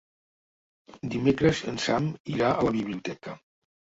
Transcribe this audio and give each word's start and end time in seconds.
Dimecres 1.15 1.61
en 1.73 1.77
Sam 1.85 2.09
irà 2.37 2.49
a 2.53 2.65
la 2.69 2.75
biblioteca. 2.79 3.37